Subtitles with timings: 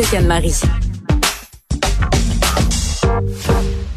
[0.00, 0.54] avec Anne-Marie.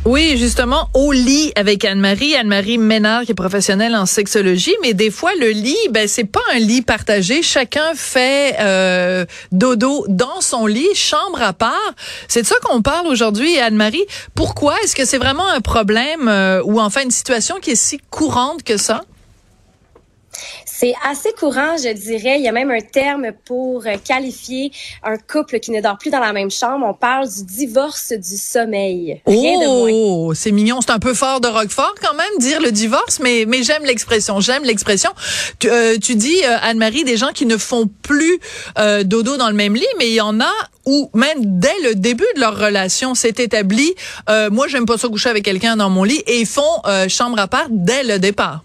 [0.04, 5.10] Oui, justement, au lit avec Anne-Marie, Anne-Marie Ménard qui est professionnelle en sexologie, mais des
[5.10, 10.66] fois le lit, ben c'est pas un lit partagé, chacun fait euh, dodo dans son
[10.66, 11.94] lit, chambre à part.
[12.28, 14.04] C'est de ça qu'on parle aujourd'hui, Anne-Marie.
[14.36, 14.76] Pourquoi?
[14.84, 18.64] Est-ce que c'est vraiment un problème euh, ou enfin une situation qui est si courante
[18.64, 19.04] que ça?
[20.66, 22.40] C'est assez courant, je dirais.
[22.40, 24.72] Il y a même un terme pour euh, qualifier
[25.04, 26.86] un couple qui ne dort plus dans la même chambre.
[26.86, 29.22] On parle du divorce du sommeil.
[29.26, 30.82] Rien oh, c'est mignon.
[30.82, 34.40] C'est un peu fort de Roquefort quand même, dire le divorce, mais, j'aime l'expression.
[34.40, 35.12] J'aime l'expression.
[35.60, 38.40] Tu, euh, dis, euh, Anne-Marie, des gens qui ne font plus
[39.06, 40.52] dodo dans le même lit, mais il y en a
[40.86, 43.94] où même dès le début de leur relation, c'est établi,
[44.52, 47.48] moi, j'aime pas ça coucher avec quelqu'un dans mon lit, et ils font chambre à
[47.48, 48.64] part dès le départ.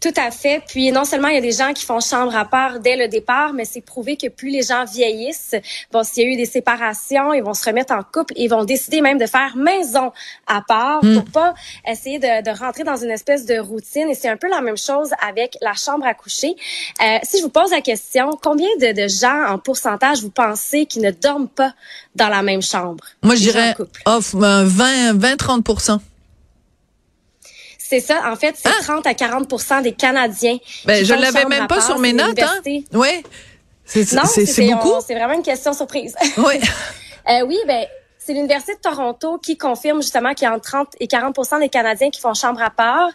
[0.00, 0.62] Tout à fait.
[0.66, 3.08] Puis non seulement il y a des gens qui font chambre à part dès le
[3.08, 5.56] départ, mais c'est prouvé que plus les gens vieillissent,
[5.92, 8.64] bon, s'il y a eu des séparations, ils vont se remettre en couple, ils vont
[8.64, 10.12] décider même de faire maison
[10.46, 11.14] à part hmm.
[11.14, 11.54] pour pas
[11.86, 14.08] essayer de, de, rentrer dans une espèce de routine.
[14.08, 16.54] Et c'est un peu la même chose avec la chambre à coucher.
[17.02, 20.86] Euh, si je vous pose la question, combien de, de, gens en pourcentage vous pensez
[20.86, 21.74] qui ne dorment pas
[22.14, 23.04] dans la même chambre?
[23.22, 23.74] Moi, je dirais
[24.06, 25.98] 20-30
[27.88, 28.30] c'est ça.
[28.30, 29.08] En fait, c'est 30 ah!
[29.08, 30.58] à 40% des Canadiens.
[30.84, 32.38] Ben, je l'avais même pas sur mes notes.
[32.38, 32.60] Hein?
[32.92, 33.22] Oui.
[33.84, 34.04] C'est
[34.66, 35.00] beaucoup.
[35.06, 36.14] C'est vraiment une question surprise.
[36.36, 36.60] Oui.
[37.30, 37.86] euh, oui, ben
[38.18, 41.70] c'est l'Université de Toronto qui confirme justement qu'il y a entre 30 et 40% des
[41.70, 43.08] Canadiens qui font chambre à part.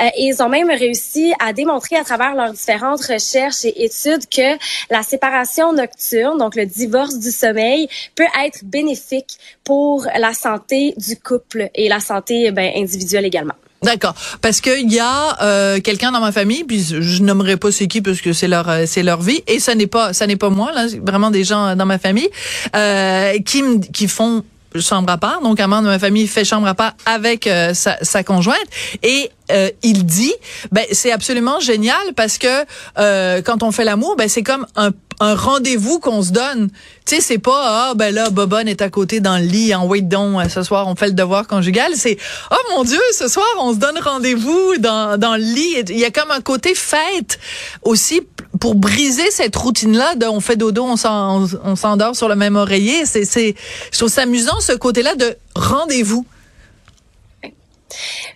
[0.00, 4.28] Euh, et ils ont même réussi à démontrer à travers leurs différentes recherches et études
[4.28, 4.56] que
[4.88, 11.16] la séparation nocturne, donc le divorce du sommeil, peut être bénéfique pour la santé du
[11.18, 13.54] couple et la santé ben, individuelle également.
[13.82, 17.72] D'accord, parce que il y a euh, quelqu'un dans ma famille, puis je nommerai pas
[17.72, 20.26] c'est qui parce que c'est leur euh, c'est leur vie et ça n'est pas ça
[20.26, 22.28] n'est pas moi là, vraiment des gens dans ma famille
[22.76, 23.62] euh, qui
[23.92, 24.44] qui font
[24.78, 25.40] chambre à part.
[25.40, 28.58] Donc, un membre de ma famille fait chambre à part avec euh, sa, sa, conjointe.
[29.02, 30.32] Et euh, il dit,
[30.70, 32.64] ben c'est absolument génial parce que
[32.98, 36.70] euh, quand on fait l'amour, ben c'est comme un, un rendez-vous qu'on se donne.
[37.06, 39.86] Tu sais, c'est pas ah ben là Bobonne est à côté dans le lit en
[39.86, 41.92] wait don ce soir on fait le devoir conjugal.
[41.96, 42.16] C'est
[42.50, 45.84] oh mon Dieu ce soir on se donne rendez-vous dans dans le lit.
[45.88, 47.38] Il y a comme un côté fête
[47.82, 48.22] aussi
[48.58, 53.54] pour briser cette routine-là on fait dodo, on s'endort sur le même oreiller, c'est, c'est,
[53.92, 56.26] je trouve ça amusant ce côté-là de rendez-vous.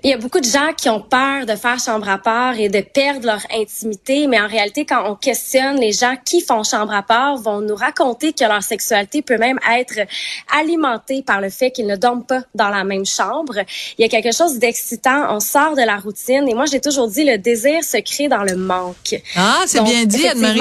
[0.03, 2.69] Il y a beaucoup de gens qui ont peur de faire chambre à part et
[2.69, 6.93] de perdre leur intimité, mais en réalité, quand on questionne les gens qui font chambre
[6.93, 10.01] à part, vont nous raconter que leur sexualité peut même être
[10.53, 13.59] alimentée par le fait qu'ils ne dorment pas dans la même chambre.
[13.99, 17.09] Il y a quelque chose d'excitant, on sort de la routine, et moi j'ai toujours
[17.09, 19.21] dit le désir se crée dans le manque.
[19.37, 20.61] Ah, c'est bien dit, Anne-Marie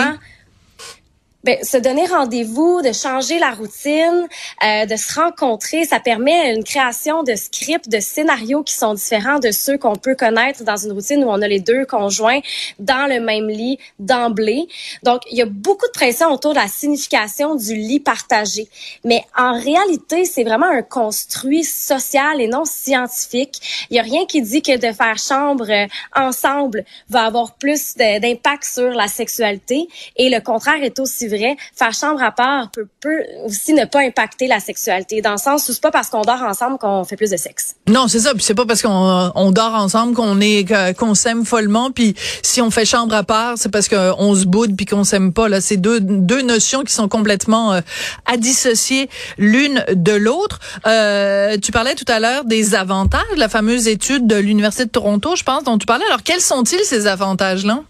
[1.44, 4.28] ben, se donner rendez-vous, de changer la routine,
[4.64, 9.40] euh, de se rencontrer, ça permet une création de scripts, de scénarios qui sont différents
[9.40, 12.40] de ceux qu'on peut connaître dans une routine où on a les deux conjoints
[12.80, 14.68] dans le même lit d'emblée.
[15.04, 18.70] Donc, il y a beaucoup de pression autour de la signification du lit partagé.
[19.04, 23.88] Mais en réalité, c'est vraiment un construit social et non scientifique.
[23.90, 27.96] Il y a rien qui dit que de faire chambre euh, ensemble va avoir plus
[27.96, 31.33] d'impact sur la sexualité et le contraire est aussi vrai,
[31.76, 35.74] faire chambre à part peut, aussi ne pas impacter la sexualité, dans le sens où
[35.74, 37.76] c'est pas parce qu'on dort ensemble qu'on fait plus de sexe.
[37.88, 38.34] Non, c'est ça.
[38.34, 41.92] Puis c'est pas parce qu'on on dort ensemble qu'on est qu'on s'aime follement.
[41.92, 45.34] Puis si on fait chambre à part, c'est parce qu'on se boude puis qu'on s'aime
[45.34, 45.50] pas.
[45.50, 47.82] Là, c'est deux deux notions qui sont complètement euh,
[48.26, 50.60] à dissocier l'une de l'autre.
[50.88, 55.36] Euh, tu parlais tout à l'heure des avantages, la fameuse étude de l'université de Toronto,
[55.36, 56.06] je pense, dont tu parlais.
[56.06, 57.84] Alors quels sont-ils ces avantages là?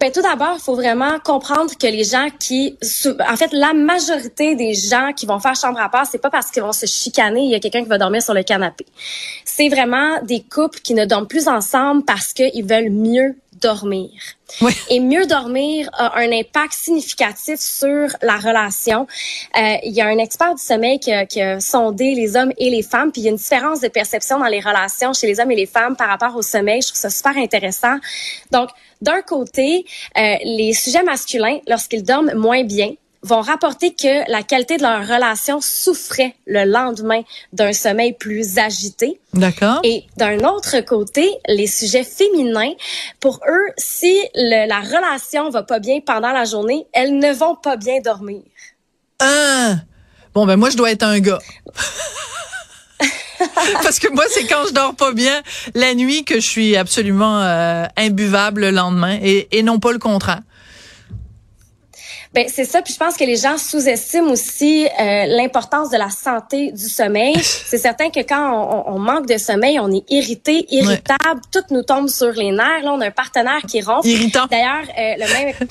[0.00, 2.76] Ben, tout d'abord, il faut vraiment comprendre que les gens qui,
[3.28, 6.50] en fait, la majorité des gens qui vont faire chambre à part, c'est pas parce
[6.50, 8.86] qu'ils vont se chicaner, il y a quelqu'un qui va dormir sur le canapé.
[9.44, 14.10] C'est vraiment des couples qui ne dorment plus ensemble parce qu'ils veulent mieux dormir.
[14.90, 19.06] Et mieux dormir a un impact significatif sur la relation.
[19.56, 22.52] Euh, il y a un expert du sommeil qui a, qui a, sondé les hommes
[22.58, 25.26] et les femmes, puis il y a une différence de perception dans les relations chez
[25.26, 26.82] les hommes et les femmes par rapport au sommeil.
[26.82, 27.96] Je trouve ça super intéressant.
[28.50, 28.70] Donc,
[29.00, 29.84] d'un côté,
[30.16, 32.92] euh, les sujets masculins, lorsqu'ils dorment moins bien,
[33.24, 37.22] vont rapporter que la qualité de leur relation souffrait le lendemain
[37.52, 39.18] d'un sommeil plus agité.
[39.32, 39.80] D'accord.
[39.82, 42.74] Et d'un autre côté, les sujets féminins,
[43.20, 47.76] pour eux, si la relation va pas bien pendant la journée, elles ne vont pas
[47.76, 48.42] bien dormir.
[49.18, 49.76] Ah!
[50.34, 51.38] Bon, ben moi, je dois être un gars.
[53.82, 55.42] Parce que moi, c'est quand je dors pas bien
[55.74, 59.98] la nuit que je suis absolument euh, imbuvable le lendemain et, et non pas le
[59.98, 60.42] contraire.
[62.34, 62.82] Ben c'est ça.
[62.82, 67.36] Puis je pense que les gens sous-estiment aussi euh, l'importance de la santé du sommeil.
[67.42, 72.08] c'est certain que quand on, manque de sommeil, on est irrité, irritable, tout nous tombe
[72.08, 72.82] sur les nerfs.
[72.82, 74.08] Là, on a un partenaire qui ronfle.
[74.08, 74.46] Irritant.
[74.50, 75.54] D'ailleurs, euh, le même.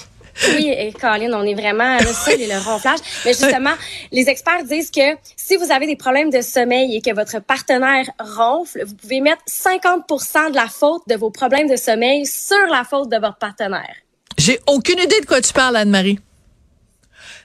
[0.48, 2.98] Oui, et Colin, on est vraiment le seul et le ronflage.
[3.24, 3.74] Mais justement,
[4.12, 8.10] les experts disent que si vous avez des problèmes de sommeil et que votre partenaire
[8.20, 12.84] ronfle, vous pouvez mettre 50% de la faute de vos problèmes de sommeil sur la
[12.84, 13.94] faute de votre partenaire.
[14.40, 16.18] J'ai aucune idée de quoi tu parles, Anne-Marie.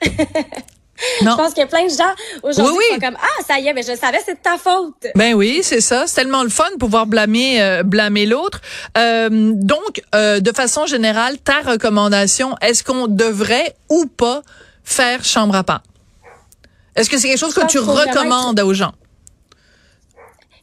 [1.22, 1.32] Non.
[1.32, 2.12] Je pense qu'il y a plein de gens
[2.42, 5.06] aujourd'hui qui sont comme ah ça y est mais je savais c'est de ta faute.
[5.14, 8.60] Ben oui c'est ça c'est tellement le fun de pouvoir blâmer euh, blâmer l'autre.
[8.96, 14.42] Euh, donc euh, de façon générale ta recommandation est-ce qu'on devrait ou pas
[14.82, 15.82] faire chambre à part?
[16.96, 18.92] Est-ce que c'est quelque chose que tu recommandes aux gens?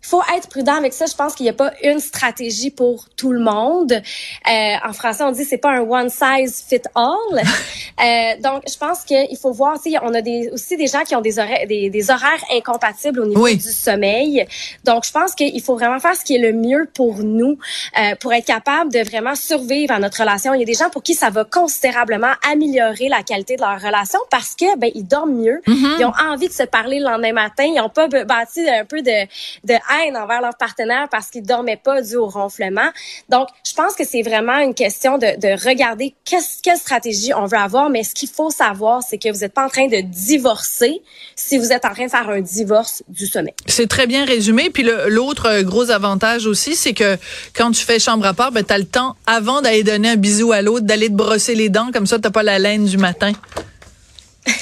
[0.06, 1.06] Faut être prudent avec ça.
[1.06, 3.92] Je pense qu'il n'y a pas une stratégie pour tout le monde.
[3.92, 7.16] Euh, en français, on dit c'est pas un one size fit all.
[7.42, 9.78] euh, donc, je pense qu'il faut voir.
[10.04, 13.25] On a des, aussi des gens qui ont des horaires, des, des horaires incompatibles au
[13.25, 14.46] niveau du sommeil.
[14.84, 17.58] Donc, je pense qu'il faut vraiment faire ce qui est le mieux pour nous,
[18.00, 20.54] euh, pour être capable de vraiment survivre à notre relation.
[20.54, 23.80] Il y a des gens pour qui ça va considérablement améliorer la qualité de leur
[23.80, 26.00] relation parce que ben ils dorment mieux, mm-hmm.
[26.00, 29.01] ils ont envie de se parler le lendemain matin, ils n'ont pas bâti un peu
[29.01, 29.25] de,
[29.63, 29.74] de
[30.16, 32.90] envers leur partenaire parce qu'ils dormaient pas dû au ronflement.
[33.30, 37.58] Donc, je pense que c'est vraiment une question de, de regarder quelle stratégie on veut
[37.58, 41.02] avoir, mais ce qu'il faut savoir, c'est que vous n'êtes pas en train de divorcer
[41.36, 43.54] si vous êtes en train de faire un divorce du sommeil.
[43.68, 44.70] C'est très bien résumé.
[44.70, 47.18] Puis l'autre euh, gros avantage aussi, c'est que
[47.56, 50.16] quand tu fais chambre à part, ben, tu as le temps, avant d'aller donner un
[50.16, 51.92] bisou à l'autre, d'aller te brosser les dents.
[51.94, 53.32] Comme ça, tu pas la laine du matin.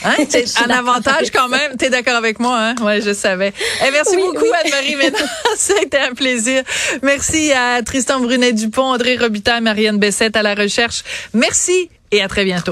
[0.03, 0.15] Hein?
[0.29, 1.77] C'est un avantage quand même.
[1.77, 2.75] Tu es d'accord avec moi, hein?
[2.81, 3.53] Ouais, je savais.
[3.85, 5.21] Eh, merci beaucoup, Anne-Marie Ménard.
[5.57, 6.63] C'était un plaisir.
[7.01, 11.03] Merci à Tristan Brunet-Dupont, André Robitaille, Marianne Bessette à la recherche.
[11.33, 12.71] Merci et à très bientôt.